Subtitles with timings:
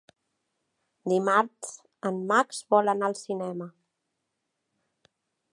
[1.13, 1.75] Dimarts
[2.11, 3.71] en Max vol anar al cinema.